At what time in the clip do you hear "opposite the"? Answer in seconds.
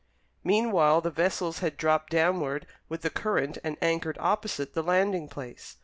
4.19-4.81